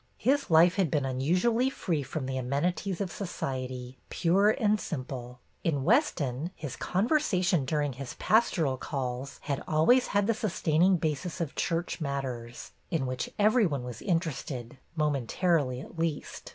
[0.17, 5.37] His life had been unusually free from the amenities of society, pure and simple.
[5.63, 11.39] In Weston his conversation during his pastoral calls had always had the sustain ing basis
[11.39, 16.49] of church matters, in which every one was interested, momentarily, at least.